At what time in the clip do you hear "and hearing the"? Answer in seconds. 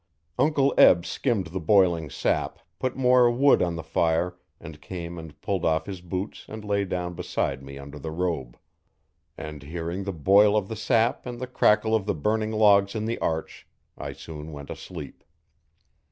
9.37-10.11